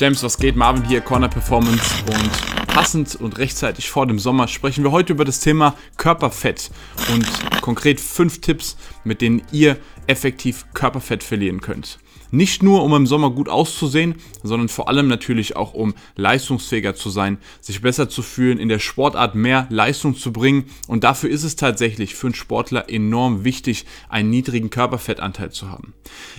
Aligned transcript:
James, 0.00 0.22
was 0.22 0.38
geht? 0.38 0.56
Marvin 0.56 0.82
hier, 0.84 1.02
Corner 1.02 1.28
Performance 1.28 1.84
und 2.06 2.59
passend 2.80 3.14
und 3.14 3.36
rechtzeitig 3.36 3.90
vor 3.90 4.06
dem 4.06 4.18
Sommer 4.18 4.48
sprechen 4.48 4.82
wir 4.82 4.90
heute 4.90 5.12
über 5.12 5.26
das 5.26 5.40
Thema 5.40 5.74
Körperfett 5.98 6.70
und 7.12 7.26
konkret 7.60 8.00
fünf 8.00 8.40
Tipps, 8.40 8.78
mit 9.04 9.20
denen 9.20 9.42
ihr 9.52 9.76
effektiv 10.06 10.64
Körperfett 10.72 11.22
verlieren 11.22 11.60
könnt. 11.60 11.98
Nicht 12.30 12.62
nur, 12.62 12.82
um 12.82 12.94
im 12.94 13.06
Sommer 13.06 13.32
gut 13.32 13.50
auszusehen, 13.50 14.14
sondern 14.42 14.70
vor 14.70 14.88
allem 14.88 15.08
natürlich 15.08 15.56
auch, 15.56 15.74
um 15.74 15.92
leistungsfähiger 16.16 16.94
zu 16.94 17.10
sein, 17.10 17.36
sich 17.60 17.82
besser 17.82 18.08
zu 18.08 18.22
fühlen, 18.22 18.58
in 18.58 18.70
der 18.70 18.78
Sportart 18.78 19.34
mehr 19.34 19.66
Leistung 19.68 20.16
zu 20.16 20.32
bringen. 20.32 20.64
Und 20.88 21.04
dafür 21.04 21.28
ist 21.28 21.44
es 21.44 21.56
tatsächlich 21.56 22.14
für 22.14 22.28
einen 22.28 22.34
Sportler 22.34 22.88
enorm 22.88 23.44
wichtig, 23.44 23.84
einen 24.08 24.30
niedrigen 24.30 24.70
Körperfettanteil 24.70 25.50
zu 25.50 25.68
haben. 25.68 25.92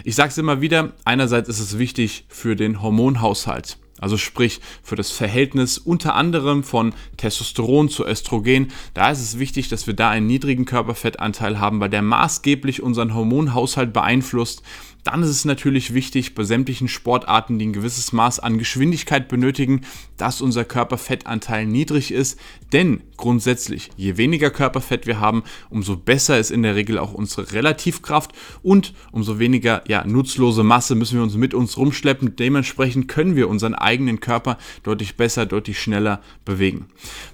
Ich 0.04 0.16
sage 0.16 0.30
es 0.30 0.40
immer 0.40 0.60
wieder, 0.60 0.94
einerseits 1.06 1.50
ist 1.50 1.60
es 1.60 1.78
wichtig 1.78 2.26
für 2.30 2.56
den 2.56 2.82
Hormonhaushalt. 2.82 3.78
Also 4.02 4.18
sprich 4.18 4.60
für 4.84 4.98
das 4.98 5.12
Verhältnis 5.12 5.78
unter 5.78 6.16
anderem 6.16 6.64
von 6.64 6.94
Testosteron 7.16 7.88
zu 7.88 8.06
Östrogen. 8.06 8.74
Da 8.94 9.12
ist 9.12 9.22
es 9.22 9.40
wichtig, 9.40 9.70
dass 9.70 9.88
wir 9.88 9.94
da 9.94 10.10
einen 10.10 10.28
niedrigen 10.28 10.66
Körperfettanteil 10.66 11.60
haben, 11.60 11.80
weil 11.80 11.90
der 11.90 12.02
maßgeblich 12.02 12.82
unseren 12.84 13.14
Hormonhaushalt 13.14 13.94
beeinflusst. 13.94 14.64
Dann 15.04 15.24
ist 15.24 15.30
es 15.30 15.46
natürlich 15.46 15.94
wichtig, 15.96 16.36
bei 16.36 16.44
sämtlichen 16.44 16.88
Sportarten, 16.88 17.58
die 17.58 17.68
ein 17.68 17.74
gewisses 17.74 18.14
Maß 18.14 18.40
an 18.40 18.60
Geschwindigkeit 18.60 19.28
benötigen, 19.28 19.82
dass 20.18 20.42
unser 20.42 20.64
Körperfettanteil 20.64 21.66
niedrig 21.66 22.12
ist. 22.12 22.40
Denn 22.72 23.02
grundsätzlich, 23.18 23.90
je 23.98 24.18
weniger 24.18 24.52
Körperfett 24.52 25.08
wir 25.08 25.20
haben, 25.20 25.44
umso 25.72 25.98
besser 25.98 26.38
ist 26.38 26.52
in 26.52 26.62
der 26.62 26.76
Regel 26.76 27.00
auch 27.00 27.14
unsere 27.14 27.52
Relativkraft 27.52 28.32
und 28.62 28.94
umso 29.12 29.40
weniger 29.40 29.84
ja, 29.88 30.06
nutzlose 30.06 30.64
Masse 30.64 30.94
müssen 30.94 31.16
wir 31.16 31.24
uns 31.24 31.36
mit 31.36 31.56
uns 31.56 31.78
rumschleppen. 31.78 32.36
Dementsprechend 32.36 33.08
können 33.08 33.36
wir 33.36 33.50
unseren 33.50 33.74
eigenen 33.74 33.91
Körper 34.20 34.58
deutlich 34.84 35.16
besser, 35.18 35.46
deutlich 35.46 35.82
schneller 35.82 36.22
bewegen. 36.46 36.88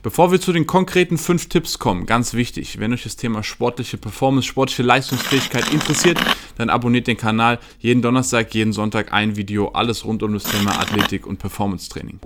Bevor 0.03 0.31
wir 0.31 0.41
zu 0.41 0.51
den 0.53 0.67
konkreten 0.67 1.17
fünf 1.17 1.49
Tipps 1.49 1.79
kommen, 1.79 2.05
ganz 2.05 2.33
wichtig, 2.33 2.79
wenn 2.79 2.93
euch 2.93 3.03
das 3.03 3.15
Thema 3.15 3.43
sportliche 3.43 3.97
Performance, 3.97 4.47
sportliche 4.47 4.83
Leistungsfähigkeit 4.83 5.71
interessiert, 5.71 6.19
dann 6.57 6.69
abonniert 6.69 7.07
den 7.07 7.17
Kanal 7.17 7.59
Jeden 7.79 8.01
Donnerstag, 8.01 8.53
jeden 8.53 8.73
Sonntag 8.73 9.13
ein 9.13 9.35
Video, 9.35 9.69
alles 9.69 10.05
rund 10.05 10.23
um 10.23 10.33
das 10.33 10.43
Thema 10.43 10.79
Athletik 10.79 11.27
und 11.27 11.37
Performance 11.37 11.89
Training. 11.89 12.19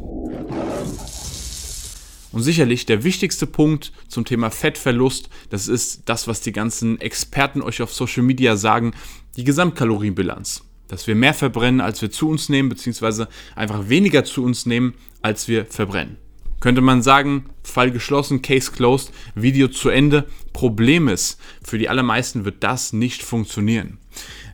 Und 2.32 2.44
sicherlich 2.44 2.86
der 2.86 3.04
wichtigste 3.04 3.46
Punkt 3.46 3.92
zum 4.08 4.24
Thema 4.24 4.52
Fettverlust, 4.52 5.30
das 5.50 5.68
ist 5.68 6.04
das, 6.06 6.28
was 6.28 6.42
die 6.42 6.54
ganzen 6.54 7.00
Experten 7.02 7.62
euch 7.62 7.82
auf 7.82 7.94
Social 7.94 8.24
Media 8.24 8.56
sagen, 8.56 8.94
die 9.36 9.44
Gesamtkalorienbilanz. 9.44 10.64
Dass 10.92 11.08
wir 11.08 11.16
mehr 11.16 11.34
verbrennen, 11.34 11.80
als 11.80 12.02
wir 12.02 12.12
zu 12.12 12.28
uns 12.30 12.50
nehmen, 12.50 12.68
beziehungsweise 12.68 13.30
einfach 13.56 13.88
weniger 13.88 14.26
zu 14.26 14.44
uns 14.44 14.66
nehmen, 14.66 14.94
als 15.22 15.48
wir 15.48 15.66
verbrennen. 15.66 16.18
Könnte 16.60 16.82
man 16.82 17.02
sagen, 17.02 17.46
Fall 17.64 17.92
geschlossen, 17.92 18.42
Case 18.42 18.72
closed, 18.72 19.12
Video 19.34 19.70
zu 19.70 19.90
Ende. 19.90 20.28
Problem 20.52 21.08
ist, 21.08 21.40
für 21.64 21.80
die 21.80 21.88
allermeisten 21.88 22.44
wird 22.44 22.62
das 22.62 22.92
nicht 22.92 23.24
funktionieren. 23.24 24.00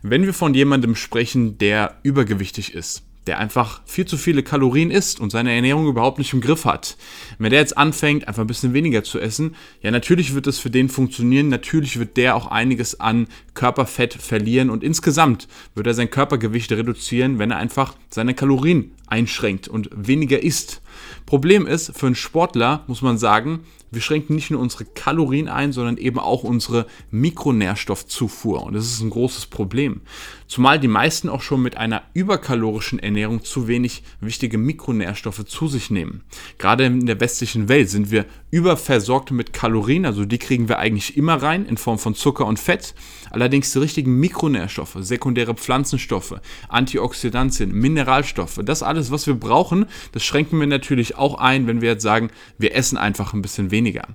Wenn 0.02 0.24
wir 0.24 0.32
von 0.32 0.54
jemandem 0.54 0.94
sprechen, 0.94 1.58
der 1.58 1.98
übergewichtig 2.04 2.72
ist, 2.72 3.02
der 3.28 3.38
einfach 3.38 3.82
viel 3.84 4.06
zu 4.06 4.16
viele 4.16 4.42
Kalorien 4.42 4.90
isst 4.90 5.20
und 5.20 5.30
seine 5.30 5.54
Ernährung 5.54 5.86
überhaupt 5.86 6.18
nicht 6.18 6.32
im 6.32 6.40
Griff 6.40 6.64
hat. 6.64 6.96
Wenn 7.38 7.50
der 7.50 7.60
jetzt 7.60 7.76
anfängt, 7.76 8.26
einfach 8.26 8.42
ein 8.42 8.46
bisschen 8.46 8.72
weniger 8.72 9.04
zu 9.04 9.20
essen, 9.20 9.54
ja, 9.82 9.90
natürlich 9.90 10.34
wird 10.34 10.46
es 10.46 10.58
für 10.58 10.70
den 10.70 10.88
funktionieren, 10.88 11.48
natürlich 11.48 11.98
wird 11.98 12.16
der 12.16 12.34
auch 12.34 12.46
einiges 12.46 12.98
an 13.00 13.28
Körperfett 13.52 14.14
verlieren 14.14 14.70
und 14.70 14.82
insgesamt 14.82 15.46
wird 15.74 15.86
er 15.86 15.94
sein 15.94 16.10
Körpergewicht 16.10 16.72
reduzieren, 16.72 17.38
wenn 17.38 17.50
er 17.50 17.58
einfach 17.58 17.94
seine 18.08 18.32
Kalorien 18.32 18.92
einschränkt 19.10 19.68
und 19.68 19.90
weniger 19.92 20.42
isst. 20.42 20.82
Problem 21.26 21.66
ist, 21.66 21.96
für 21.96 22.06
einen 22.06 22.14
Sportler 22.14 22.84
muss 22.86 23.02
man 23.02 23.18
sagen, 23.18 23.60
wir 23.90 24.02
schränken 24.02 24.36
nicht 24.36 24.50
nur 24.50 24.60
unsere 24.60 24.84
Kalorien 24.84 25.48
ein, 25.48 25.72
sondern 25.72 25.96
eben 25.96 26.18
auch 26.18 26.44
unsere 26.44 26.86
Mikronährstoffzufuhr. 27.10 28.62
Und 28.62 28.74
das 28.74 28.84
ist 28.84 29.00
ein 29.00 29.10
großes 29.10 29.46
Problem. 29.46 30.02
Zumal 30.46 30.78
die 30.78 30.88
meisten 30.88 31.28
auch 31.28 31.40
schon 31.40 31.62
mit 31.62 31.76
einer 31.76 32.02
überkalorischen 32.12 32.98
Ernährung 32.98 33.44
zu 33.44 33.66
wenig 33.66 34.02
wichtige 34.20 34.58
Mikronährstoffe 34.58 35.44
zu 35.46 35.68
sich 35.68 35.90
nehmen. 35.90 36.22
Gerade 36.58 36.84
in 36.84 37.06
der 37.06 37.20
westlichen 37.20 37.68
Welt 37.68 37.88
sind 37.88 38.10
wir 38.10 38.26
überversorgt 38.50 39.30
mit 39.30 39.52
Kalorien, 39.52 40.04
also 40.04 40.24
die 40.24 40.38
kriegen 40.38 40.68
wir 40.68 40.78
eigentlich 40.78 41.16
immer 41.16 41.42
rein 41.42 41.64
in 41.64 41.76
Form 41.76 41.98
von 41.98 42.14
Zucker 42.14 42.46
und 42.46 42.58
Fett. 42.58 42.94
Allerdings 43.30 43.72
die 43.72 43.78
richtigen 43.78 44.18
Mikronährstoffe, 44.18 44.96
sekundäre 45.00 45.54
Pflanzenstoffe, 45.54 46.34
Antioxidantien, 46.68 47.72
Mineralstoffe, 47.72 48.60
das 48.64 48.82
alles, 48.82 49.10
was 49.10 49.26
wir 49.26 49.34
brauchen, 49.34 49.86
das 50.12 50.24
schränken 50.24 50.58
wir 50.60 50.66
natürlich 50.66 51.16
auch 51.16 51.38
ein, 51.38 51.66
wenn 51.66 51.80
wir 51.80 51.90
jetzt 51.90 52.02
sagen, 52.02 52.30
wir 52.58 52.74
essen 52.74 52.98
einfach 52.98 53.32
ein 53.32 53.42
bisschen 53.42 53.70
weniger. 53.70 54.06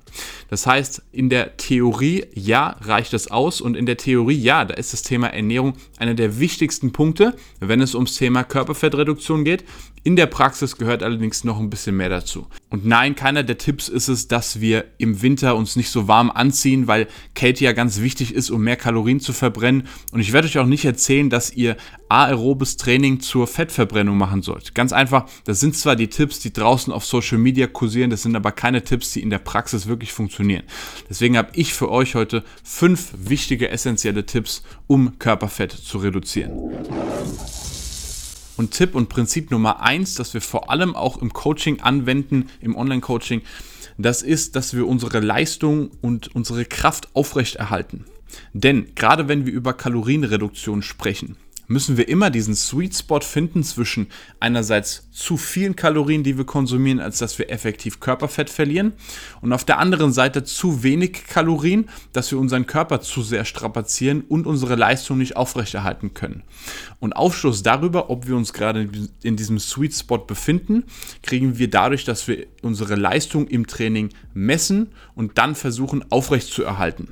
Das 0.49 0.65
heißt, 0.65 1.01
in 1.11 1.29
der 1.29 1.57
Theorie, 1.57 2.25
ja, 2.33 2.75
reicht 2.81 3.13
das 3.13 3.29
aus 3.29 3.61
und 3.61 3.75
in 3.75 3.85
der 3.85 3.97
Theorie, 3.97 4.37
ja, 4.37 4.65
da 4.65 4.73
ist 4.75 4.93
das 4.93 5.01
Thema 5.01 5.27
Ernährung 5.27 5.73
einer 5.97 6.13
der 6.13 6.39
wichtigsten 6.39 6.91
Punkte, 6.91 7.35
wenn 7.59 7.81
es 7.81 7.95
ums 7.95 8.15
Thema 8.15 8.43
Körperfettreduktion 8.43 9.43
geht. 9.43 9.63
In 10.05 10.17
der 10.17 10.25
Praxis 10.25 10.75
gehört 10.75 11.01
allerdings 11.01 11.45
noch 11.45 11.61
ein 11.61 11.69
bisschen 11.69 11.95
mehr 11.95 12.09
dazu. 12.09 12.47
Und 12.69 12.85
nein, 12.85 13.15
keiner 13.15 13.41
der 13.41 13.57
Tipps 13.57 13.87
ist 13.87 14.09
es, 14.09 14.27
dass 14.27 14.59
wir 14.59 14.83
im 14.97 15.21
Winter 15.21 15.55
uns 15.55 15.77
nicht 15.77 15.89
so 15.89 16.09
warm 16.09 16.29
anziehen, 16.29 16.87
weil 16.87 17.07
Kälte 17.35 17.63
ja 17.63 17.71
ganz 17.71 18.01
wichtig 18.01 18.33
ist, 18.33 18.49
um 18.49 18.61
mehr 18.61 18.75
Kalorien 18.75 19.21
zu 19.21 19.31
verbrennen. 19.31 19.87
Und 20.11 20.19
ich 20.19 20.33
werde 20.33 20.49
euch 20.49 20.57
auch 20.57 20.65
nicht 20.65 20.83
erzählen, 20.83 21.29
dass 21.29 21.53
ihr 21.53 21.77
aerobes 22.09 22.75
Training 22.75 23.21
zur 23.21 23.47
Fettverbrennung 23.47 24.17
machen 24.17 24.41
sollt. 24.41 24.75
Ganz 24.75 24.91
einfach, 24.91 25.25
das 25.45 25.61
sind 25.61 25.77
zwar 25.77 25.95
die 25.95 26.09
Tipps, 26.09 26.39
die 26.39 26.51
draußen 26.51 26.91
auf 26.91 27.05
Social 27.05 27.37
Media 27.37 27.67
kursieren, 27.67 28.09
das 28.09 28.23
sind 28.23 28.35
aber 28.35 28.51
keine 28.51 28.83
Tipps, 28.83 29.13
die 29.13 29.21
in 29.21 29.29
der 29.29 29.39
Praxis 29.39 29.87
wirklich 29.87 30.11
funktionieren. 30.11 30.63
Deswegen 31.09 31.37
habe 31.37 31.51
ich 31.53 31.73
für 31.73 31.89
euch 31.89 32.15
heute 32.15 32.43
fünf 32.61 33.13
wichtige, 33.17 33.69
essentielle 33.69 34.25
Tipps, 34.25 34.63
um 34.85 35.17
Körperfett 35.17 35.71
zu 35.71 35.99
reduzieren. 35.99 36.51
Und 38.55 38.71
Tipp 38.71 38.95
und 38.95 39.09
Prinzip 39.09 39.51
Nummer 39.51 39.81
eins, 39.81 40.15
das 40.15 40.33
wir 40.33 40.41
vor 40.41 40.69
allem 40.69 40.95
auch 40.95 41.17
im 41.17 41.33
Coaching 41.33 41.81
anwenden, 41.81 42.49
im 42.61 42.75
Online-Coaching, 42.75 43.41
das 43.97 44.21
ist, 44.21 44.55
dass 44.55 44.75
wir 44.75 44.87
unsere 44.87 45.19
Leistung 45.19 45.91
und 46.01 46.35
unsere 46.35 46.65
Kraft 46.65 47.09
aufrechterhalten. 47.13 48.05
Denn 48.53 48.95
gerade 48.95 49.27
wenn 49.27 49.45
wir 49.45 49.53
über 49.53 49.73
Kalorienreduktion 49.73 50.81
sprechen, 50.81 51.37
müssen 51.67 51.97
wir 51.97 52.07
immer 52.07 52.29
diesen 52.29 52.55
Sweet 52.55 52.95
Spot 52.95 53.21
finden 53.21 53.63
zwischen 53.63 54.07
einerseits 54.39 55.09
zu 55.11 55.37
vielen 55.37 55.75
Kalorien, 55.75 56.23
die 56.23 56.37
wir 56.37 56.45
konsumieren, 56.45 56.99
als 56.99 57.19
dass 57.19 57.39
wir 57.39 57.49
effektiv 57.49 57.99
Körperfett 57.99 58.49
verlieren 58.49 58.93
und 59.41 59.53
auf 59.53 59.65
der 59.65 59.79
anderen 59.79 60.13
Seite 60.13 60.43
zu 60.43 60.83
wenig 60.83 61.25
Kalorien, 61.27 61.89
dass 62.11 62.31
wir 62.31 62.39
unseren 62.39 62.65
Körper 62.65 63.01
zu 63.01 63.21
sehr 63.21 63.45
strapazieren 63.45 64.21
und 64.21 64.47
unsere 64.47 64.75
Leistung 64.75 65.17
nicht 65.17 65.37
aufrechterhalten 65.37 66.13
können. 66.13 66.43
Und 66.99 67.13
Aufschluss 67.13 67.63
darüber, 67.63 68.09
ob 68.09 68.27
wir 68.27 68.35
uns 68.35 68.53
gerade 68.53 68.89
in 69.23 69.35
diesem 69.35 69.59
Sweet 69.59 69.93
Spot 69.93 70.19
befinden, 70.19 70.83
kriegen 71.21 71.57
wir 71.57 71.69
dadurch, 71.69 72.03
dass 72.05 72.27
wir 72.27 72.47
unsere 72.61 72.95
Leistung 72.95 73.47
im 73.47 73.67
Training 73.67 74.09
messen 74.33 74.89
und 75.15 75.37
dann 75.37 75.55
versuchen 75.55 76.05
aufrechtzuerhalten. 76.11 77.09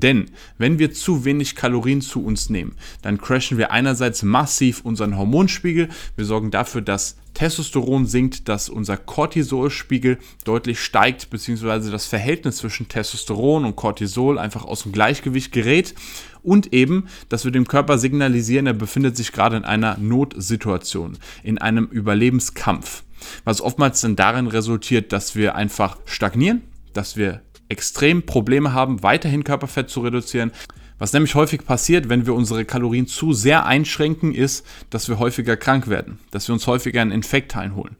Denn 0.00 0.30
wenn 0.58 0.78
wir 0.78 0.92
zu 0.92 1.24
wenig 1.24 1.56
Kalorien 1.56 2.00
zu 2.00 2.24
uns 2.24 2.50
nehmen, 2.50 2.76
dann 3.02 3.18
crashen 3.18 3.58
wir 3.58 3.70
einerseits 3.70 4.22
massiv 4.22 4.80
unseren 4.82 5.16
Hormonspiegel. 5.16 5.88
Wir 6.16 6.24
sorgen 6.24 6.50
dafür, 6.50 6.82
dass 6.82 7.16
Testosteron 7.34 8.06
sinkt, 8.06 8.48
dass 8.48 8.68
unser 8.68 8.96
Cortisolspiegel 8.96 10.18
deutlich 10.44 10.80
steigt, 10.80 11.30
beziehungsweise 11.30 11.90
das 11.90 12.06
Verhältnis 12.06 12.56
zwischen 12.56 12.88
Testosteron 12.88 13.64
und 13.64 13.76
Cortisol 13.76 14.38
einfach 14.38 14.64
aus 14.64 14.82
dem 14.82 14.92
Gleichgewicht 14.92 15.52
gerät 15.52 15.94
und 16.42 16.72
eben, 16.72 17.08
dass 17.28 17.44
wir 17.44 17.52
dem 17.52 17.66
Körper 17.66 17.98
signalisieren, 17.98 18.66
er 18.66 18.74
befindet 18.74 19.16
sich 19.16 19.32
gerade 19.32 19.56
in 19.56 19.64
einer 19.64 19.98
Notsituation, 19.98 21.18
in 21.42 21.58
einem 21.58 21.86
Überlebenskampf. 21.86 23.02
Was 23.44 23.60
oftmals 23.60 24.00
dann 24.00 24.16
darin 24.16 24.46
resultiert, 24.46 25.12
dass 25.12 25.34
wir 25.34 25.54
einfach 25.54 25.96
stagnieren, 26.06 26.62
dass 26.92 27.16
wir 27.16 27.42
extrem 27.68 28.24
Probleme 28.24 28.72
haben, 28.72 29.02
weiterhin 29.02 29.44
Körperfett 29.44 29.90
zu 29.90 30.00
reduzieren. 30.00 30.52
Was 30.98 31.12
nämlich 31.12 31.34
häufig 31.34 31.64
passiert, 31.64 32.08
wenn 32.08 32.26
wir 32.26 32.34
unsere 32.34 32.64
Kalorien 32.64 33.06
zu 33.06 33.32
sehr 33.32 33.66
einschränken, 33.66 34.34
ist, 34.34 34.66
dass 34.90 35.08
wir 35.08 35.18
häufiger 35.18 35.56
krank 35.56 35.88
werden, 35.88 36.18
dass 36.32 36.48
wir 36.48 36.54
uns 36.54 36.66
häufiger 36.66 37.00
einen 37.00 37.12
Infekt 37.12 37.56
einholen. 37.56 37.96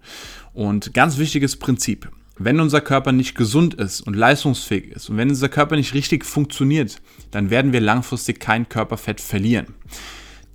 Und 0.52 0.94
ganz 0.94 1.18
wichtiges 1.18 1.56
Prinzip, 1.56 2.10
wenn 2.38 2.58
unser 2.60 2.80
Körper 2.80 3.12
nicht 3.12 3.36
gesund 3.36 3.74
ist 3.74 4.00
und 4.00 4.14
leistungsfähig 4.14 4.90
ist 4.92 5.10
und 5.10 5.16
wenn 5.16 5.28
unser 5.28 5.48
Körper 5.48 5.76
nicht 5.76 5.94
richtig 5.94 6.24
funktioniert, 6.24 7.00
dann 7.30 7.50
werden 7.50 7.72
wir 7.72 7.80
langfristig 7.80 8.40
kein 8.40 8.68
Körperfett 8.68 9.20
verlieren. 9.20 9.74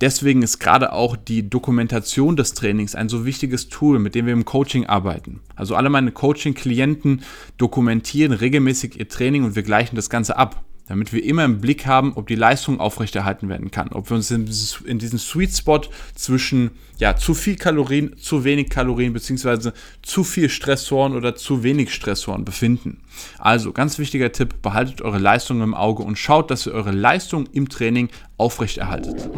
Deswegen 0.00 0.42
ist 0.42 0.58
gerade 0.58 0.92
auch 0.92 1.16
die 1.16 1.48
Dokumentation 1.48 2.36
des 2.36 2.54
Trainings 2.54 2.94
ein 2.94 3.08
so 3.08 3.24
wichtiges 3.24 3.68
Tool, 3.68 3.98
mit 3.98 4.14
dem 4.14 4.26
wir 4.26 4.32
im 4.32 4.44
Coaching 4.44 4.86
arbeiten. 4.86 5.40
Also 5.54 5.76
alle 5.76 5.88
meine 5.88 6.10
Coaching-Klienten 6.10 7.22
dokumentieren 7.58 8.32
regelmäßig 8.32 8.98
ihr 8.98 9.08
Training 9.08 9.44
und 9.44 9.56
wir 9.56 9.62
gleichen 9.62 9.96
das 9.96 10.10
Ganze 10.10 10.36
ab. 10.36 10.64
Damit 10.86 11.12
wir 11.12 11.24
immer 11.24 11.44
im 11.44 11.60
Blick 11.60 11.86
haben, 11.86 12.12
ob 12.14 12.26
die 12.26 12.34
Leistung 12.34 12.80
aufrechterhalten 12.80 13.48
werden 13.48 13.70
kann, 13.70 13.88
ob 13.88 14.10
wir 14.10 14.16
uns 14.16 14.30
in, 14.30 14.48
in 14.84 14.98
diesem 14.98 15.18
Sweet 15.18 15.56
Spot 15.56 15.80
zwischen 16.14 16.72
ja, 16.98 17.16
zu 17.16 17.34
viel 17.34 17.56
Kalorien, 17.56 18.16
zu 18.18 18.44
wenig 18.44 18.68
Kalorien 18.68 19.12
beziehungsweise 19.12 19.72
zu 20.02 20.24
viel 20.24 20.48
Stressoren 20.48 21.14
oder 21.14 21.34
zu 21.34 21.62
wenig 21.62 21.92
Stressoren 21.92 22.44
befinden. 22.44 23.00
Also 23.38 23.72
ganz 23.72 23.98
wichtiger 23.98 24.32
Tipp, 24.32 24.62
behaltet 24.62 25.02
eure 25.02 25.18
Leistung 25.18 25.62
im 25.62 25.74
Auge 25.74 26.02
und 26.02 26.18
schaut, 26.18 26.50
dass 26.50 26.66
ihr 26.66 26.72
eure 26.72 26.92
Leistung 26.92 27.46
im 27.52 27.68
Training 27.68 28.10
aufrechterhaltet. 28.36 29.28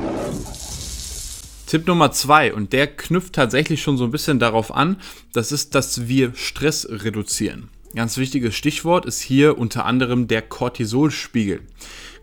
Tipp 1.67 1.87
Nummer 1.89 2.13
zwei, 2.13 2.55
und 2.55 2.73
der 2.73 2.87
knüpft 2.87 3.35
tatsächlich 3.35 3.83
schon 3.83 3.97
so 3.97 4.05
ein 4.05 4.13
bisschen 4.13 4.39
darauf 4.39 4.73
an, 4.73 4.97
das 5.33 5.51
ist, 5.51 5.75
dass 5.75 6.07
wir 6.07 6.33
Stress 6.35 6.87
reduzieren. 6.89 7.71
Ganz 7.95 8.17
wichtiges 8.19 8.55
Stichwort 8.55 9.07
ist 9.07 9.21
hier 9.21 9.59
unter 9.59 9.85
anderem 9.87 10.27
der 10.29 10.43
Cortisolspiegel. 10.43 11.61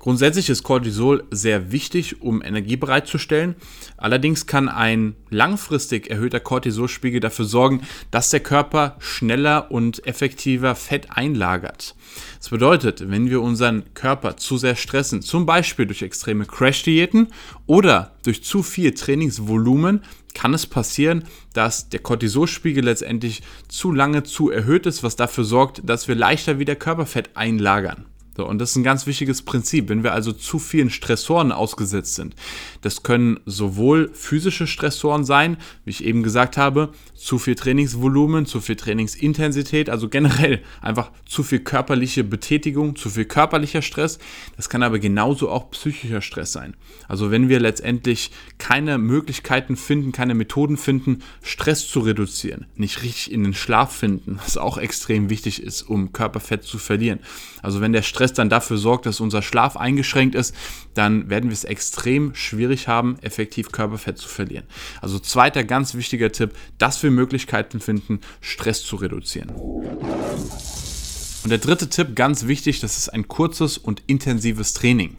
Grundsätzlich 0.03 0.49
ist 0.49 0.63
Cortisol 0.63 1.23
sehr 1.31 1.71
wichtig, 1.71 2.21
um 2.21 2.41
Energie 2.43 2.75
bereitzustellen. 2.75 3.55
Allerdings 3.95 4.45
kann 4.45 4.67
ein 4.67 5.15
langfristig 5.29 6.09
erhöhter 6.11 6.41
Cortisolspiegel 6.41 7.21
dafür 7.21 7.45
sorgen, 7.45 7.83
dass 8.11 8.29
der 8.29 8.41
Körper 8.41 8.97
schneller 8.99 9.71
und 9.71 10.05
effektiver 10.05 10.75
Fett 10.75 11.07
einlagert. 11.11 11.95
Das 12.37 12.49
bedeutet, 12.49 13.09
wenn 13.09 13.29
wir 13.29 13.41
unseren 13.41 13.93
Körper 13.93 14.35
zu 14.35 14.57
sehr 14.57 14.75
stressen, 14.75 15.21
zum 15.21 15.45
Beispiel 15.45 15.85
durch 15.85 16.01
extreme 16.01 16.45
Crash-Diäten 16.45 17.29
oder 17.65 18.11
durch 18.25 18.43
zu 18.43 18.61
viel 18.61 18.93
Trainingsvolumen, 18.93 20.01
kann 20.33 20.53
es 20.53 20.65
passieren, 20.65 21.23
dass 21.53 21.87
der 21.87 22.01
Cortisolspiegel 22.01 22.83
letztendlich 22.83 23.41
zu 23.69 23.93
lange 23.93 24.23
zu 24.23 24.49
erhöht 24.49 24.85
ist, 24.85 25.01
was 25.01 25.15
dafür 25.15 25.45
sorgt, 25.45 25.81
dass 25.85 26.09
wir 26.09 26.15
leichter 26.15 26.59
wieder 26.59 26.75
Körperfett 26.75 27.37
einlagern. 27.37 28.07
So, 28.35 28.47
und 28.47 28.59
das 28.59 28.71
ist 28.71 28.77
ein 28.77 28.83
ganz 28.83 29.05
wichtiges 29.05 29.43
Prinzip. 29.43 29.89
Wenn 29.89 30.03
wir 30.03 30.13
also 30.13 30.31
zu 30.31 30.57
vielen 30.57 30.89
Stressoren 30.89 31.51
ausgesetzt 31.51 32.15
sind, 32.15 32.35
das 32.81 33.03
können 33.03 33.39
sowohl 33.45 34.09
physische 34.13 34.65
Stressoren 34.65 35.23
sein, 35.23 35.57
wie 35.85 35.91
ich 35.91 36.03
eben 36.03 36.23
gesagt 36.23 36.57
habe, 36.57 36.89
zu 37.15 37.37
viel 37.37 37.55
Trainingsvolumen, 37.55 38.45
zu 38.45 38.59
viel 38.59 38.75
Trainingsintensität, 38.75 39.89
also 39.89 40.09
generell 40.09 40.61
einfach 40.81 41.11
zu 41.25 41.43
viel 41.43 41.59
körperliche 41.59 42.23
Betätigung, 42.23 42.95
zu 42.95 43.09
viel 43.09 43.25
körperlicher 43.25 43.81
Stress. 43.81 44.17
Das 44.57 44.67
kann 44.67 44.83
aber 44.83 44.99
genauso 44.99 45.49
auch 45.49 45.69
psychischer 45.71 46.21
Stress 46.21 46.51
sein. 46.51 46.75
Also 47.07 47.29
wenn 47.29 47.49
wir 47.49 47.59
letztendlich 47.59 48.31
keine 48.57 48.97
Möglichkeiten 48.97 49.75
finden, 49.75 50.11
keine 50.11 50.33
Methoden 50.33 50.77
finden, 50.77 51.19
Stress 51.43 51.87
zu 51.87 51.99
reduzieren, 51.99 52.65
nicht 52.75 53.03
richtig 53.03 53.31
in 53.31 53.43
den 53.43 53.53
Schlaf 53.53 53.95
finden, 53.95 54.39
was 54.43 54.57
auch 54.57 54.77
extrem 54.77 55.29
wichtig 55.29 55.61
ist, 55.61 55.83
um 55.83 56.13
Körperfett 56.13 56.63
zu 56.63 56.77
verlieren. 56.77 57.19
Also 57.61 57.79
wenn 57.79 57.93
der 57.93 58.01
Stress 58.01 58.22
Stress 58.23 58.33
dann 58.33 58.49
dafür 58.49 58.77
sorgt, 58.77 59.05
dass 59.05 59.19
unser 59.19 59.41
Schlaf 59.41 59.75
eingeschränkt 59.75 60.35
ist, 60.35 60.55
dann 60.93 61.29
werden 61.29 61.49
wir 61.49 61.53
es 61.53 61.65
extrem 61.65 62.33
schwierig 62.35 62.87
haben, 62.87 63.17
effektiv 63.21 63.71
Körperfett 63.71 64.17
zu 64.17 64.29
verlieren. 64.29 64.63
Also 65.01 65.19
zweiter 65.19 65.65
ganz 65.65 65.93
wichtiger 65.93 66.31
Tipp, 66.31 66.53
dass 66.77 67.03
wir 67.03 67.11
Möglichkeiten 67.11 67.81
finden, 67.81 68.21
Stress 68.39 68.83
zu 68.83 68.95
reduzieren. 68.95 69.49
Und 69.49 71.49
der 71.49 71.57
dritte 71.57 71.89
Tipp, 71.89 72.15
ganz 72.15 72.47
wichtig, 72.47 72.79
das 72.79 72.97
ist 72.97 73.09
ein 73.09 73.27
kurzes 73.27 73.77
und 73.77 74.03
intensives 74.07 74.73
Training. 74.73 75.17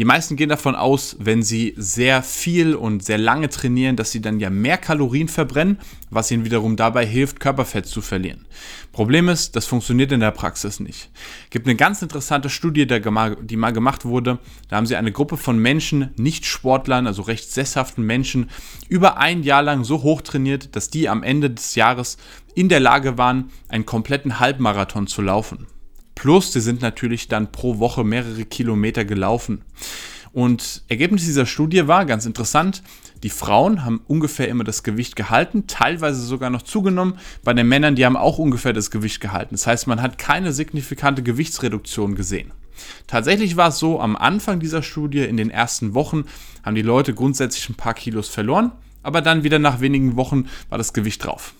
Die 0.00 0.06
meisten 0.06 0.34
gehen 0.36 0.48
davon 0.48 0.76
aus, 0.76 1.16
wenn 1.18 1.42
sie 1.42 1.74
sehr 1.76 2.22
viel 2.22 2.74
und 2.74 3.04
sehr 3.04 3.18
lange 3.18 3.50
trainieren, 3.50 3.96
dass 3.96 4.10
sie 4.10 4.22
dann 4.22 4.40
ja 4.40 4.48
mehr 4.48 4.78
Kalorien 4.78 5.28
verbrennen, 5.28 5.78
was 6.08 6.30
ihnen 6.30 6.46
wiederum 6.46 6.76
dabei 6.76 7.04
hilft, 7.04 7.38
Körperfett 7.38 7.84
zu 7.84 8.00
verlieren. 8.00 8.46
Problem 8.92 9.28
ist, 9.28 9.56
das 9.56 9.66
funktioniert 9.66 10.10
in 10.10 10.20
der 10.20 10.30
Praxis 10.30 10.80
nicht. 10.80 11.10
Es 11.44 11.50
gibt 11.50 11.66
eine 11.66 11.76
ganz 11.76 12.00
interessante 12.00 12.48
Studie, 12.48 12.86
die 12.86 13.56
mal 13.58 13.72
gemacht 13.74 14.06
wurde. 14.06 14.38
Da 14.68 14.76
haben 14.76 14.86
sie 14.86 14.96
eine 14.96 15.12
Gruppe 15.12 15.36
von 15.36 15.58
Menschen, 15.58 16.14
nicht 16.16 16.46
Sportlern, 16.46 17.06
also 17.06 17.20
recht 17.20 17.52
sesshaften 17.52 18.02
Menschen, 18.02 18.48
über 18.88 19.18
ein 19.18 19.42
Jahr 19.42 19.62
lang 19.62 19.84
so 19.84 20.02
hoch 20.02 20.22
trainiert, 20.22 20.76
dass 20.76 20.88
die 20.88 21.10
am 21.10 21.22
Ende 21.22 21.50
des 21.50 21.74
Jahres 21.74 22.16
in 22.54 22.70
der 22.70 22.80
Lage 22.80 23.18
waren, 23.18 23.50
einen 23.68 23.84
kompletten 23.84 24.40
Halbmarathon 24.40 25.08
zu 25.08 25.20
laufen. 25.20 25.66
Plus, 26.20 26.52
sie 26.52 26.60
sind 26.60 26.82
natürlich 26.82 27.28
dann 27.28 27.50
pro 27.50 27.78
Woche 27.78 28.04
mehrere 28.04 28.44
Kilometer 28.44 29.06
gelaufen. 29.06 29.62
Und 30.34 30.82
Ergebnis 30.88 31.24
dieser 31.24 31.46
Studie 31.46 31.88
war 31.88 32.04
ganz 32.04 32.26
interessant. 32.26 32.82
Die 33.22 33.30
Frauen 33.30 33.86
haben 33.86 34.02
ungefähr 34.06 34.48
immer 34.48 34.64
das 34.64 34.82
Gewicht 34.82 35.16
gehalten, 35.16 35.66
teilweise 35.66 36.20
sogar 36.20 36.50
noch 36.50 36.60
zugenommen. 36.60 37.14
Bei 37.42 37.54
den 37.54 37.68
Männern, 37.68 37.94
die 37.94 38.04
haben 38.04 38.18
auch 38.18 38.36
ungefähr 38.36 38.74
das 38.74 38.90
Gewicht 38.90 39.22
gehalten. 39.22 39.54
Das 39.54 39.66
heißt, 39.66 39.86
man 39.86 40.02
hat 40.02 40.18
keine 40.18 40.52
signifikante 40.52 41.22
Gewichtsreduktion 41.22 42.16
gesehen. 42.16 42.50
Tatsächlich 43.06 43.56
war 43.56 43.68
es 43.68 43.78
so, 43.78 43.98
am 43.98 44.14
Anfang 44.14 44.60
dieser 44.60 44.82
Studie, 44.82 45.20
in 45.20 45.38
den 45.38 45.48
ersten 45.48 45.94
Wochen, 45.94 46.24
haben 46.62 46.74
die 46.74 46.82
Leute 46.82 47.14
grundsätzlich 47.14 47.66
ein 47.70 47.76
paar 47.76 47.94
Kilos 47.94 48.28
verloren, 48.28 48.72
aber 49.02 49.22
dann 49.22 49.42
wieder 49.42 49.58
nach 49.58 49.80
wenigen 49.80 50.16
Wochen 50.16 50.50
war 50.68 50.76
das 50.76 50.92
Gewicht 50.92 51.24
drauf. 51.24 51.54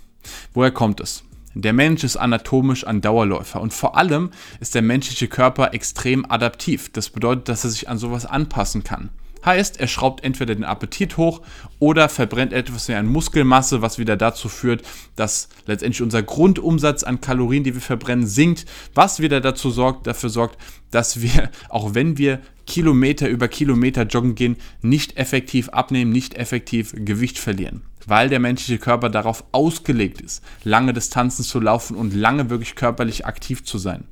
Woher 0.53 0.71
kommt 0.71 1.01
es? 1.01 1.25
Der 1.55 1.73
Mensch 1.73 2.05
ist 2.05 2.17
anatomisch 2.17 2.87
ein 2.87 3.01
Dauerläufer 3.01 3.61
und 3.61 3.75
vor 3.75 3.97
allem 3.97 4.31
ist 4.61 4.77
der 4.77 4.83
menschliche 4.83 5.27
Körper 5.27 5.75
extrem 5.75 6.31
adaptiv. 6.31 6.91
Das 6.93 7.11
bedeutet, 7.11 7.49
dass 7.49 7.65
er 7.65 7.71
sich 7.71 7.89
an 7.89 7.99
sowas 7.99 8.25
anpassen 8.25 8.85
kann. 8.85 9.11
Heißt, 9.45 9.81
er 9.81 9.89
schraubt 9.89 10.23
entweder 10.23 10.55
den 10.55 10.65
Appetit 10.65 11.17
hoch 11.17 11.41
oder 11.79 12.09
verbrennt 12.09 12.53
etwas 12.53 12.89
mehr 12.89 12.99
an 12.99 13.07
Muskelmasse, 13.07 13.81
was 13.81 13.99
wieder 13.99 14.17
dazu 14.17 14.49
führt, 14.49 14.83
dass 15.17 15.49
letztendlich 15.67 16.03
unser 16.03 16.23
Grundumsatz 16.23 17.03
an 17.03 17.23
Kalorien, 17.23 17.65
die 17.65 17.75
wir 17.75 17.81
verbrennen, 17.81 18.27
sinkt, 18.27 18.67
was 18.95 19.21
wieder 19.21 19.41
dazu 19.41 19.71
sorgt, 19.71 20.07
dafür 20.07 20.29
sorgt, 20.29 20.59
dass 20.91 21.23
wir, 21.23 21.51
auch 21.71 21.95
wenn 21.95 22.19
wir 22.19 22.41
Kilometer 22.71 23.29
über 23.29 23.49
Kilometer 23.49 24.05
joggen 24.05 24.37
gehen, 24.37 24.57
nicht 24.81 25.17
effektiv 25.17 25.71
abnehmen, 25.71 26.13
nicht 26.13 26.35
effektiv 26.35 26.95
Gewicht 26.97 27.37
verlieren. 27.37 27.83
Weil 28.07 28.29
der 28.29 28.39
menschliche 28.39 28.79
Körper 28.79 29.11
darauf 29.11 29.43
ausgelegt 29.51 30.21
ist, 30.21 30.41
lange 30.63 30.93
Distanzen 30.93 31.45
zu 31.45 31.59
laufen 31.59 31.97
und 31.97 32.15
lange 32.15 32.49
wirklich 32.49 32.77
körperlich 32.77 33.27
aktiv 33.27 33.65
zu 33.65 33.79
sein. 33.79 34.05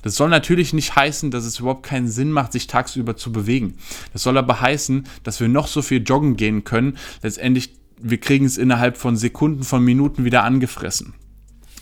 Das 0.00 0.16
soll 0.16 0.30
natürlich 0.30 0.72
nicht 0.72 0.96
heißen, 0.96 1.30
dass 1.30 1.44
es 1.44 1.58
überhaupt 1.58 1.82
keinen 1.82 2.08
Sinn 2.08 2.32
macht, 2.32 2.52
sich 2.52 2.66
tagsüber 2.66 3.18
zu 3.18 3.32
bewegen. 3.32 3.74
Das 4.14 4.22
soll 4.22 4.38
aber 4.38 4.62
heißen, 4.62 5.06
dass 5.22 5.38
wir 5.38 5.48
noch 5.48 5.66
so 5.66 5.82
viel 5.82 6.02
joggen 6.02 6.36
gehen 6.36 6.64
können. 6.64 6.96
Letztendlich, 7.22 7.74
wir 8.00 8.18
kriegen 8.18 8.46
es 8.46 8.56
innerhalb 8.56 8.96
von 8.96 9.18
Sekunden, 9.18 9.62
von 9.62 9.84
Minuten 9.84 10.24
wieder 10.24 10.44
angefressen. 10.44 11.12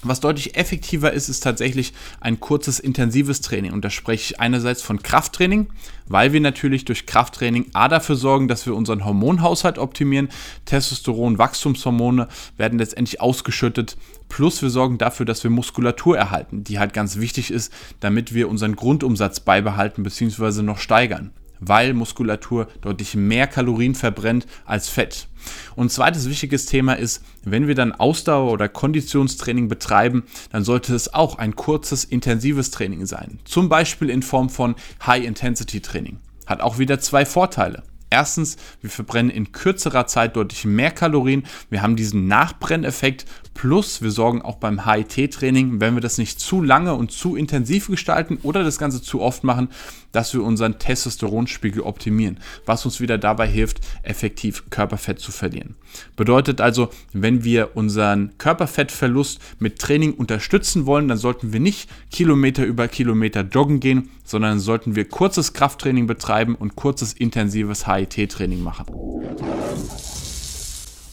Was 0.03 0.21
deutlich 0.21 0.57
effektiver 0.57 1.13
ist, 1.13 1.29
ist 1.29 1.41
tatsächlich 1.41 1.93
ein 2.21 2.39
kurzes, 2.39 2.79
intensives 2.79 3.41
Training. 3.41 3.73
Und 3.73 3.85
da 3.85 3.91
spreche 3.91 4.33
ich 4.33 4.41
einerseits 4.41 4.81
von 4.81 5.03
Krafttraining, 5.03 5.67
weil 6.07 6.33
wir 6.33 6.41
natürlich 6.41 6.85
durch 6.85 7.05
Krafttraining 7.05 7.67
A 7.73 7.89
dafür 7.89 8.15
sorgen, 8.15 8.47
dass 8.47 8.65
wir 8.65 8.77
unseren 8.77 9.05
Hormonhaushalt 9.05 9.77
optimieren. 9.77 10.29
Testosteron, 10.67 11.39
Wachstumshormone 11.39 12.29
werden 12.57 12.79
letztendlich 12.79 13.21
ausgeschüttet. 13.21 13.97
Plus 14.29 14.63
wir 14.63 14.71
sorgen 14.71 14.99
dafür, 14.99 15.27
dass 15.27 15.43
wir 15.43 15.51
Muskulatur 15.51 16.17
erhalten, 16.17 16.63
die 16.63 16.79
halt 16.79 16.93
ganz 16.93 17.19
wichtig 17.19 17.51
ist, 17.51 17.73
damit 17.99 18.33
wir 18.33 18.49
unseren 18.49 18.77
Grundumsatz 18.77 19.41
beibehalten 19.41 20.05
bzw. 20.05 20.63
noch 20.63 20.79
steigern 20.79 21.33
weil 21.61 21.95
Muskulatur 21.95 22.69
deutlich 22.81 23.15
mehr 23.15 23.47
Kalorien 23.47 23.95
verbrennt 23.95 24.47
als 24.65 24.89
Fett. 24.89 25.29
Und 25.77 25.93
zweites 25.93 26.29
wichtiges 26.29 26.67
Thema 26.67 26.95
ist, 26.95 27.23
wenn 27.43 27.67
wir 27.69 27.75
dann 27.75 27.93
Ausdauer- 27.93 28.53
oder 28.53 28.69
Konditionstraining 28.69 29.69
betreiben, 29.69 30.25
dann 30.51 30.65
sollte 30.65 30.95
es 30.95 31.15
auch 31.15 31.39
ein 31.39 31.57
kurzes, 31.57 32.05
intensives 32.05 32.71
Training 32.71 33.07
sein. 33.07 33.39
Zum 33.45 33.69
Beispiel 33.69 34.11
in 34.11 34.23
Form 34.23 34.51
von 34.51 34.75
High-Intensity-Training. 35.07 36.19
Hat 36.47 36.61
auch 36.61 36.79
wieder 36.79 37.01
zwei 37.01 37.25
Vorteile. 37.25 37.83
Erstens, 38.11 38.57
wir 38.81 38.89
verbrennen 38.89 39.31
in 39.31 39.53
kürzerer 39.53 40.07
Zeit 40.07 40.37
deutlich 40.37 40.65
mehr 40.65 40.91
Kalorien. 40.91 41.45
Wir 41.69 41.83
haben 41.83 41.95
diesen 41.95 42.27
Nachbrenneffekt. 42.27 43.27
Plus, 43.59 44.03
wir 44.03 44.13
sorgen 44.13 44.41
auch 44.41 44.59
beim 44.59 44.85
HIT-Training, 44.85 45.81
wenn 45.81 45.95
wir 45.95 46.01
das 46.01 46.17
nicht 46.17 46.39
zu 46.39 46.63
lange 46.63 46.95
und 46.95 47.11
zu 47.11 47.35
intensiv 47.35 47.89
gestalten 47.89 48.39
oder 48.45 48.63
das 48.63 48.79
Ganze 48.79 49.03
zu 49.03 49.21
oft 49.21 49.43
machen, 49.43 49.67
dass 50.13 50.33
wir 50.33 50.45
unseren 50.45 50.79
Testosteronspiegel 50.79 51.83
optimieren, 51.83 52.39
was 52.67 52.85
uns 52.85 53.01
wieder 53.01 53.19
dabei 53.19 53.49
hilft, 53.49 53.81
effektiv 54.05 54.71
Körperfett 54.71 55.19
zu 55.19 55.33
verlieren. 55.33 55.75
Bedeutet 56.15 56.61
also, 56.61 56.91
wenn 57.13 57.43
wir 57.43 57.77
unseren 57.77 58.39
Körperfettverlust 58.39 59.41
mit 59.59 59.81
Training 59.81 60.15
unterstützen 60.15 60.87
wollen, 60.87 61.09
dann 61.09 61.19
sollten 61.19 61.53
wir 61.53 61.59
nicht 61.59 61.91
Kilometer 62.13 62.65
über 62.65 62.87
Kilometer 62.87 63.41
joggen 63.41 63.81
gehen, 63.81 64.09
sondern 64.23 64.61
sollten 64.61 64.95
wir 64.95 65.07
kurzes 65.07 65.53
Krafttraining 65.53 66.07
betreiben 66.07 66.55
und 66.55 66.77
kurzes 66.77 67.13
intensives 67.13 67.89
HIT-Training 67.89 68.63
machen. 68.63 68.87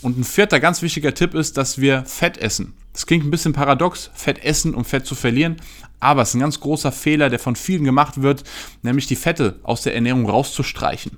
Und 0.05 0.19
ein 0.19 0.23
vierter 0.23 0.59
ganz 0.59 0.83
wichtiger 0.83 1.15
Tipp 1.15 1.33
ist, 1.33 1.57
dass 1.57 1.81
wir 1.81 2.05
Fett 2.05 2.37
essen. 2.37 2.73
Das 2.93 3.07
klingt 3.07 3.25
ein 3.25 3.31
bisschen 3.31 3.53
paradox, 3.53 4.11
Fett 4.13 4.37
essen, 4.43 4.75
um 4.75 4.85
Fett 4.85 5.07
zu 5.07 5.15
verlieren, 5.15 5.55
aber 5.99 6.21
es 6.21 6.29
ist 6.29 6.35
ein 6.35 6.41
ganz 6.41 6.59
großer 6.59 6.91
Fehler, 6.91 7.31
der 7.31 7.39
von 7.39 7.55
vielen 7.55 7.83
gemacht 7.83 8.21
wird, 8.21 8.43
nämlich 8.83 9.07
die 9.07 9.15
Fette 9.15 9.59
aus 9.63 9.81
der 9.81 9.95
Ernährung 9.95 10.29
rauszustreichen. 10.29 11.17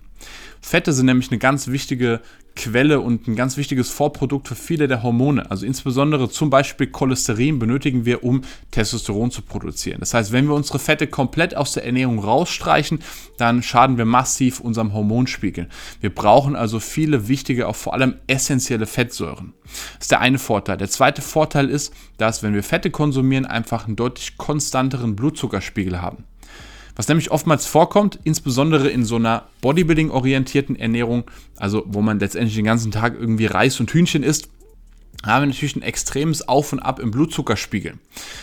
Fette 0.68 0.92
sind 0.92 1.06
nämlich 1.06 1.32
eine 1.32 1.38
ganz 1.38 1.70
wichtige 1.70 2.20
Quelle 2.58 3.00
und 3.00 3.26
ein 3.26 3.38
ganz 3.38 3.56
wichtiges 3.56 3.90
Vorprodukt 3.90 4.50
für 4.50 4.56
viele 4.56 4.90
der 4.90 5.02
Hormone. 5.02 5.50
Also 5.50 5.66
insbesondere 5.66 6.30
zum 6.30 6.50
Beispiel 6.50 6.88
Cholesterin 6.88 7.58
benötigen 7.58 8.04
wir, 8.04 8.22
um 8.26 8.42
Testosteron 8.72 9.32
zu 9.32 9.44
produzieren. 9.44 10.02
Das 10.02 10.14
heißt, 10.14 10.34
wenn 10.34 10.46
wir 10.46 10.56
unsere 10.56 10.78
Fette 10.78 11.08
komplett 11.08 11.56
aus 11.56 11.72
der 11.72 11.86
Ernährung 11.86 12.20
rausstreichen, 12.20 13.00
dann 13.38 13.64
schaden 13.64 13.98
wir 13.98 14.04
massiv 14.04 14.60
unserem 14.60 14.92
Hormonspiegel. 14.92 15.70
Wir 16.02 16.14
brauchen 16.14 16.58
also 16.58 16.82
viele 16.82 17.30
wichtige, 17.30 17.70
auch 17.70 17.78
vor 17.78 17.94
allem 17.94 18.16
essentielle 18.28 18.88
Fettsäuren. 18.88 19.54
Das 19.64 20.02
ist 20.02 20.12
der 20.12 20.20
eine 20.20 20.38
Vorteil. 20.38 20.76
Der 20.76 20.90
zweite 20.90 21.22
Vorteil 21.22 21.70
ist, 21.70 21.94
dass 22.18 22.44
wenn 22.44 22.54
wir 22.54 22.64
Fette 22.64 22.92
konsumieren, 22.92 23.46
einfach 23.46 23.88
einen 23.88 23.96
deutlich 23.96 24.36
konstanteren 24.36 25.16
Blutzuckerspiegel 25.16 26.02
haben. 26.02 26.26
Was 26.98 27.08
nämlich 27.08 27.30
oftmals 27.30 27.68
vorkommt, 27.68 28.20
insbesondere 28.24 28.90
in 28.90 29.06
so 29.06 29.16
einer 29.18 29.44
Bodybuilding-orientierten 29.62 30.76
Ernährung, 30.76 31.30
also 31.56 31.84
wo 31.86 32.02
man 32.02 32.20
letztendlich 32.20 32.56
den 32.56 32.66
ganzen 32.66 32.92
Tag 32.92 33.14
irgendwie 33.18 33.46
Reis 33.46 33.80
und 33.80 33.92
Hühnchen 33.92 34.24
isst, 34.24 34.50
haben 35.26 35.44
wir 35.44 35.48
natürlich 35.48 35.76
ein 35.76 35.82
extremes 35.82 36.48
Auf 36.48 36.74
und 36.74 36.80
Ab 36.80 37.00
im 37.00 37.12
Blutzuckerspiegel. 37.12 37.96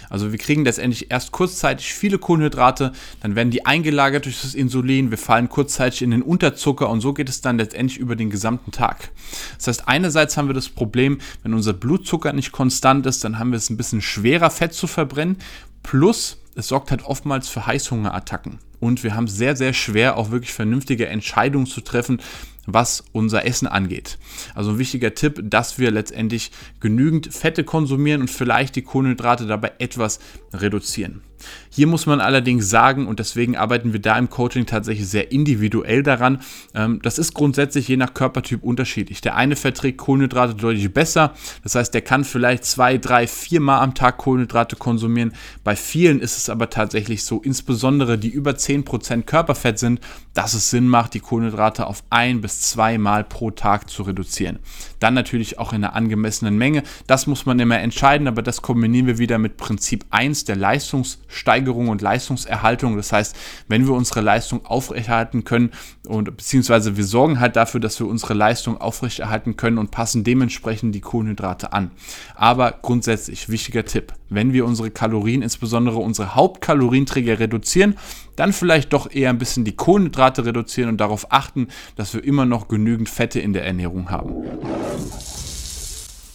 Also 0.09 0.33
wir 0.33 0.39
kriegen 0.39 0.65
letztendlich 0.65 1.11
erst 1.11 1.33
kurzzeitig 1.33 1.95
viele 1.95 2.19
Kohlenhydrate, 2.19 2.93
dann 3.21 3.35
werden 3.35 3.51
die 3.51 3.67
eingelagert 3.67 4.25
durch 4.25 4.43
das 4.43 4.55
Insulin, 4.55 5.11
wir 5.11 5.19
fallen 5.19 5.49
kurzzeitig 5.49 6.03
in 6.03 6.11
den 6.11 6.23
Unterzucker 6.23 6.89
und 6.89 7.01
so 7.01 7.13
geht 7.13 7.29
es 7.29 7.41
dann 7.41 7.59
letztendlich 7.59 7.99
über 7.99 8.17
den 8.17 8.31
gesamten 8.31 8.71
Tag. 8.71 9.11
Das 9.57 9.67
heißt, 9.69 9.89
einerseits 9.89 10.37
haben 10.37 10.49
wir 10.49 10.55
das 10.55 10.69
Problem, 10.69 11.19
wenn 11.43 11.55
unser 11.55 11.73
Blutzucker 11.73 12.33
nicht 12.33 12.53
konstant 12.53 13.07
ist, 13.07 13.25
dann 13.25 13.39
haben 13.39 13.51
wir 13.51 13.57
es 13.57 13.71
ein 13.71 13.77
bisschen 13.77 14.01
schwerer 14.01 14.51
Fett 14.51 14.75
zu 14.75 14.87
verbrennen, 14.87 15.39
plus 15.85 16.39
es 16.57 16.69
sorgt 16.69 16.91
halt 16.91 17.05
oftmals 17.05 17.49
für 17.49 17.67
Heißhungerattacken. 17.67 18.59
Und 18.81 19.03
wir 19.03 19.15
haben 19.15 19.29
sehr, 19.29 19.57
sehr 19.57 19.73
schwer, 19.73 20.17
auch 20.17 20.31
wirklich 20.31 20.53
vernünftige 20.53 21.07
Entscheidungen 21.07 21.67
zu 21.67 21.81
treffen, 21.81 22.21
was 22.67 23.05
unser 23.13 23.45
Essen 23.47 23.67
angeht. 23.67 24.19
Also 24.55 24.73
ein 24.73 24.79
wichtiger 24.79 25.15
Tipp, 25.15 25.41
dass 25.45 25.79
wir 25.79 25.91
letztendlich 25.91 26.51
genügend 26.81 27.33
Fette 27.33 27.65
konsumieren 27.65 28.23
und 28.23 28.31
vielleicht 28.31 28.77
die 28.77 28.83
Kohlenhydrate 28.83 29.47
dabei 29.47 29.73
etwas 29.79 30.19
reduzieren. 30.53 31.23
Hier 31.71 31.87
muss 31.87 32.07
man 32.07 32.21
allerdings 32.21 32.71
sagen, 32.71 33.07
und 33.07 33.19
deswegen 33.19 33.57
arbeiten 33.57 33.93
wir 33.93 34.01
da 34.01 34.17
im 34.17 34.31
Coaching 34.31 34.67
tatsächlich 34.67 35.09
sehr 35.09 35.33
individuell 35.33 36.03
daran, 36.03 36.41
ähm, 36.75 37.01
das 37.03 37.19
ist 37.19 37.35
grundsätzlich 37.35 37.89
je 37.89 37.97
nach 37.97 38.15
Körpertyp 38.15 38.63
unterschiedlich. 38.63 39.21
Der 39.21 39.37
eine 39.37 39.57
verträgt 39.57 39.99
Kohlenhydrate 39.99 40.55
deutlich 40.55 40.93
besser, 40.93 41.35
das 41.63 41.75
heißt, 41.75 41.93
der 41.93 42.03
kann 42.03 42.25
vielleicht 42.25 42.65
zwei, 42.65 42.99
drei, 42.99 43.27
vier 43.27 43.61
Mal 43.61 43.81
am 43.81 43.95
Tag 43.95 44.19
Kohlenhydrate 44.19 44.77
konsumieren. 44.77 45.33
Bei 45.63 45.77
vielen 45.77 46.21
ist 46.21 46.39
es 46.39 46.49
aber 46.49 46.71
tatsächlich 46.71 47.25
so, 47.25 47.41
insbesondere 47.41 48.19
die 48.19 48.31
über 48.31 48.53
10% 48.53 49.23
Körperfett 49.23 49.79
sind, 49.79 50.01
dass 50.33 50.55
es 50.55 50.71
Sinn 50.71 50.89
macht, 50.89 51.15
die 51.15 51.21
Kohlenhydrate 51.21 51.87
auf 51.87 52.05
ein 52.11 52.41
bis 52.41 52.54
zwei 52.61 52.99
Mal 52.99 53.25
pro 53.25 53.51
Tag 53.51 53.89
zu 53.91 54.03
reduzieren. 54.03 54.59
Dann 55.01 55.15
natürlich 55.15 55.59
auch 55.59 55.73
in 55.73 55.85
einer 55.85 55.95
angemessenen 55.95 56.57
Menge. 56.57 56.83
Das 57.07 57.27
muss 57.27 57.47
man 57.47 57.59
immer 57.59 57.79
entscheiden, 57.81 58.29
aber 58.29 58.43
das 58.43 58.63
kombinieren 58.63 59.07
wir 59.07 59.19
wieder 59.19 59.39
mit 59.39 59.57
Prinzip 59.57 60.05
1 60.11 60.45
der 60.45 60.57
Leistungssteigerung 60.57 61.89
und 61.89 62.03
Leistungserhaltung. 62.03 62.97
Das 62.97 63.13
heißt, 63.13 63.37
wenn 63.69 63.87
wir 63.87 63.95
unsere 63.95 64.21
Leistung 64.21 64.65
aufrechterhalten 64.67 65.45
können 65.45 65.71
und 66.07 66.37
beziehungsweise 66.37 66.97
wir 66.97 67.05
sorgen 67.05 67.41
halt 67.41 67.57
dafür, 67.57 67.81
dass 67.81 67.99
wir 67.99 68.07
unsere 68.07 68.35
Leistung 68.35 68.79
aufrechterhalten 68.79 69.57
können 69.57 69.79
und 69.79 69.91
passen 69.91 70.23
dementsprechend 70.23 70.95
die 70.95 71.01
Kohlenhydrate 71.01 71.73
an. 71.73 71.91
Aber 72.35 72.73
grundsätzlich 72.83 73.49
wichtiger 73.49 73.85
Tipp, 73.85 74.13
wenn 74.29 74.53
wir 74.53 74.67
unsere 74.67 74.91
Kalorien, 74.91 75.43
insbesondere 75.43 75.97
unsere 75.97 76.35
Hauptkalorienträger 76.35 77.39
reduzieren, 77.39 77.97
dann 78.37 78.53
vielleicht 78.53 78.93
doch 78.93 79.11
eher 79.11 79.31
ein 79.31 79.39
bisschen 79.39 79.65
die 79.65 79.77
Kohlenhydrate 79.77 80.45
reduzieren 80.45 80.91
und 80.91 80.99
darauf 80.99 81.33
achten, 81.33 81.69
dass 81.97 82.13
wir 82.13 82.23
immer 82.23 82.45
noch 82.45 82.69
genügend 82.69 83.09
Fette 83.09 83.41
in 83.41 83.53
der 83.53 83.65
Ernährung 83.65 84.11
haben. 84.11 84.45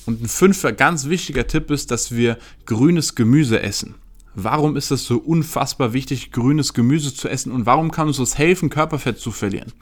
Und 0.05 0.23
ein 0.23 0.27
fünfter 0.27 0.71
ganz 0.71 1.05
wichtiger 1.07 1.45
Tipp 1.45 1.69
ist, 1.69 1.91
dass 1.91 2.15
wir 2.15 2.39
grünes 2.65 3.13
Gemüse 3.13 3.61
essen. 3.61 3.95
Warum 4.35 4.75
ist 4.77 4.91
es 4.91 5.05
so 5.05 5.17
unfassbar 5.17 5.93
wichtig, 5.93 6.31
grünes 6.31 6.73
Gemüse 6.73 7.13
zu 7.13 7.27
essen 7.27 7.51
und 7.51 7.65
warum 7.65 7.91
kann 7.91 8.07
uns 8.07 8.17
das 8.17 8.37
helfen, 8.37 8.69
Körperfett 8.69 9.19
zu 9.19 9.31
verlieren? 9.31 9.73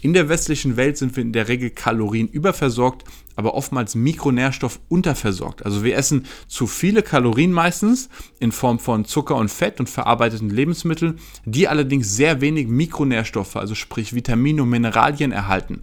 In 0.00 0.12
der 0.12 0.28
westlichen 0.28 0.76
Welt 0.76 0.98
sind 0.98 1.16
wir 1.16 1.22
in 1.22 1.32
der 1.32 1.48
Regel 1.48 1.70
Kalorien 1.70 2.28
überversorgt, 2.28 3.04
aber 3.36 3.54
oftmals 3.54 3.94
Mikronährstoff 3.94 4.80
unterversorgt. 4.88 5.64
Also 5.64 5.84
wir 5.84 5.96
essen 5.96 6.26
zu 6.46 6.66
viele 6.66 7.02
Kalorien 7.02 7.52
meistens 7.52 8.08
in 8.38 8.52
Form 8.52 8.78
von 8.78 9.04
Zucker 9.04 9.36
und 9.36 9.50
Fett 9.50 9.80
und 9.80 9.88
verarbeiteten 9.88 10.50
Lebensmitteln, 10.50 11.18
die 11.44 11.68
allerdings 11.68 12.14
sehr 12.16 12.40
wenig 12.40 12.68
Mikronährstoffe, 12.68 13.56
also 13.56 13.74
sprich 13.74 14.14
Vitamine 14.14 14.62
und 14.62 14.70
Mineralien 14.70 15.32
erhalten. 15.32 15.82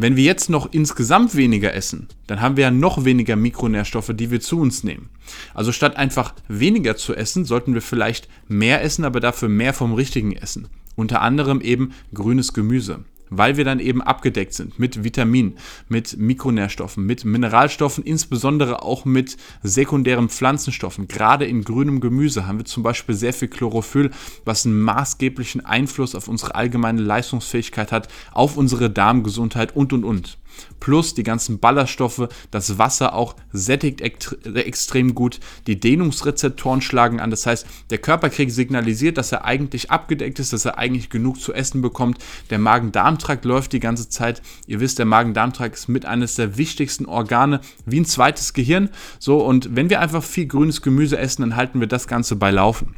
Wenn 0.00 0.14
wir 0.14 0.22
jetzt 0.22 0.48
noch 0.48 0.72
insgesamt 0.72 1.34
weniger 1.34 1.74
essen, 1.74 2.06
dann 2.28 2.40
haben 2.40 2.56
wir 2.56 2.62
ja 2.62 2.70
noch 2.70 3.04
weniger 3.04 3.34
Mikronährstoffe, 3.34 4.12
die 4.14 4.30
wir 4.30 4.40
zu 4.40 4.60
uns 4.60 4.84
nehmen. 4.84 5.08
Also 5.54 5.72
statt 5.72 5.96
einfach 5.96 6.34
weniger 6.46 6.96
zu 6.96 7.16
essen, 7.16 7.44
sollten 7.44 7.74
wir 7.74 7.82
vielleicht 7.82 8.28
mehr 8.46 8.84
essen, 8.84 9.04
aber 9.04 9.18
dafür 9.18 9.48
mehr 9.48 9.74
vom 9.74 9.92
richtigen 9.94 10.36
essen. 10.36 10.68
Unter 10.94 11.20
anderem 11.22 11.60
eben 11.60 11.92
grünes 12.14 12.52
Gemüse 12.52 13.04
weil 13.30 13.56
wir 13.56 13.64
dann 13.64 13.80
eben 13.80 14.02
abgedeckt 14.02 14.54
sind 14.54 14.78
mit 14.78 15.04
Vitaminen, 15.04 15.58
mit 15.88 16.16
Mikronährstoffen, 16.18 17.04
mit 17.04 17.24
Mineralstoffen, 17.24 18.04
insbesondere 18.04 18.82
auch 18.82 19.04
mit 19.04 19.36
sekundären 19.62 20.28
Pflanzenstoffen. 20.28 21.08
Gerade 21.08 21.46
in 21.46 21.64
grünem 21.64 22.00
Gemüse 22.00 22.46
haben 22.46 22.58
wir 22.58 22.64
zum 22.64 22.82
Beispiel 22.82 23.14
sehr 23.14 23.32
viel 23.32 23.48
Chlorophyll, 23.48 24.10
was 24.44 24.66
einen 24.66 24.80
maßgeblichen 24.80 25.64
Einfluss 25.64 26.14
auf 26.14 26.28
unsere 26.28 26.54
allgemeine 26.54 27.02
Leistungsfähigkeit 27.02 27.92
hat, 27.92 28.08
auf 28.32 28.56
unsere 28.56 28.90
Darmgesundheit 28.90 29.74
und 29.74 29.92
und 29.92 30.04
und 30.04 30.38
plus 30.80 31.14
die 31.14 31.22
ganzen 31.22 31.58
Ballaststoffe, 31.58 32.28
das 32.50 32.78
Wasser 32.78 33.14
auch 33.14 33.36
sättigt 33.52 34.00
extrem 34.00 35.14
gut, 35.14 35.40
die 35.66 35.78
Dehnungsrezeptoren 35.78 36.80
schlagen 36.80 37.20
an, 37.20 37.30
das 37.30 37.46
heißt, 37.46 37.66
der 37.90 37.98
Körper 37.98 38.30
kriegt 38.30 38.52
signalisiert, 38.52 39.18
dass 39.18 39.32
er 39.32 39.44
eigentlich 39.44 39.90
abgedeckt 39.90 40.38
ist, 40.38 40.52
dass 40.52 40.64
er 40.64 40.78
eigentlich 40.78 41.10
genug 41.10 41.40
zu 41.40 41.52
essen 41.52 41.82
bekommt, 41.82 42.18
der 42.50 42.58
Magen-Darm-Trakt 42.58 43.44
läuft 43.44 43.72
die 43.72 43.80
ganze 43.80 44.08
Zeit, 44.08 44.42
ihr 44.66 44.80
wisst, 44.80 44.98
der 44.98 45.06
Magen-Darm-Trakt 45.06 45.74
ist 45.74 45.88
mit 45.88 46.04
eines 46.06 46.34
der 46.34 46.56
wichtigsten 46.56 47.06
Organe, 47.06 47.60
wie 47.86 48.00
ein 48.00 48.04
zweites 48.04 48.52
Gehirn, 48.52 48.90
so 49.18 49.38
und 49.38 49.74
wenn 49.76 49.90
wir 49.90 50.00
einfach 50.00 50.22
viel 50.22 50.46
grünes 50.46 50.82
Gemüse 50.82 51.18
essen, 51.18 51.42
dann 51.42 51.56
halten 51.56 51.80
wir 51.80 51.86
das 51.86 52.06
Ganze 52.06 52.36
bei 52.36 52.50
Laufen. 52.50 52.94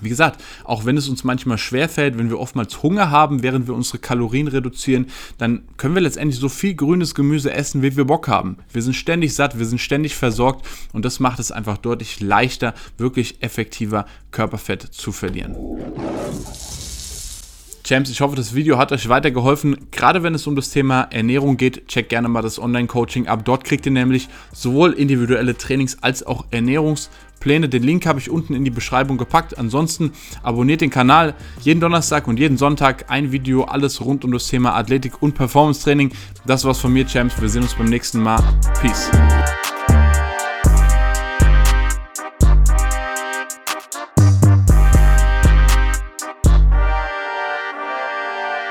Wie 0.00 0.08
gesagt, 0.08 0.42
auch 0.64 0.84
wenn 0.84 0.96
es 0.96 1.08
uns 1.08 1.24
manchmal 1.24 1.58
schwerfällt, 1.58 2.18
wenn 2.18 2.28
wir 2.28 2.38
oftmals 2.38 2.82
Hunger 2.82 3.10
haben, 3.10 3.42
während 3.42 3.66
wir 3.66 3.74
unsere 3.74 3.98
Kalorien 3.98 4.48
reduzieren, 4.48 5.06
dann 5.38 5.62
können 5.76 5.94
wir 5.94 6.02
letztendlich 6.02 6.38
so 6.38 6.48
viel 6.48 6.74
grünes 6.74 7.14
Gemüse 7.14 7.52
essen, 7.52 7.82
wie 7.82 7.96
wir 7.96 8.04
Bock 8.04 8.28
haben. 8.28 8.58
Wir 8.72 8.82
sind 8.82 8.94
ständig 8.94 9.34
satt, 9.34 9.58
wir 9.58 9.66
sind 9.66 9.80
ständig 9.80 10.14
versorgt 10.14 10.66
und 10.92 11.04
das 11.04 11.20
macht 11.20 11.38
es 11.38 11.50
einfach 11.50 11.78
deutlich 11.78 12.20
leichter, 12.20 12.74
wirklich 12.98 13.42
effektiver 13.42 14.06
Körperfett 14.30 14.82
zu 14.82 15.12
verlieren. 15.12 15.56
Champs, 17.86 18.10
ich 18.10 18.20
hoffe, 18.20 18.34
das 18.34 18.52
Video 18.52 18.78
hat 18.78 18.90
euch 18.90 19.08
weitergeholfen. 19.08 19.76
Gerade 19.92 20.24
wenn 20.24 20.34
es 20.34 20.48
um 20.48 20.56
das 20.56 20.70
Thema 20.70 21.02
Ernährung 21.02 21.56
geht, 21.56 21.86
checkt 21.86 22.08
gerne 22.08 22.26
mal 22.26 22.42
das 22.42 22.58
Online-Coaching 22.58 23.28
ab. 23.28 23.44
Dort 23.44 23.62
kriegt 23.62 23.86
ihr 23.86 23.92
nämlich 23.92 24.28
sowohl 24.52 24.92
individuelle 24.92 25.56
Trainings 25.56 26.02
als 26.02 26.26
auch 26.26 26.46
Ernährungspläne. 26.50 27.68
Den 27.68 27.84
Link 27.84 28.04
habe 28.04 28.18
ich 28.18 28.28
unten 28.28 28.54
in 28.54 28.64
die 28.64 28.72
Beschreibung 28.72 29.18
gepackt. 29.18 29.56
Ansonsten 29.56 30.10
abonniert 30.42 30.80
den 30.80 30.90
Kanal. 30.90 31.34
Jeden 31.60 31.78
Donnerstag 31.80 32.26
und 32.26 32.40
jeden 32.40 32.58
Sonntag 32.58 33.04
ein 33.08 33.30
Video, 33.30 33.62
alles 33.62 34.04
rund 34.04 34.24
um 34.24 34.32
das 34.32 34.48
Thema 34.48 34.74
Athletik 34.74 35.22
und 35.22 35.36
Performance 35.36 35.84
Training. 35.84 36.10
Das 36.44 36.64
war's 36.64 36.80
von 36.80 36.92
mir, 36.92 37.06
Champs. 37.06 37.40
Wir 37.40 37.48
sehen 37.48 37.62
uns 37.62 37.74
beim 37.74 37.88
nächsten 37.88 38.20
Mal. 38.20 38.42
Peace. 38.82 39.12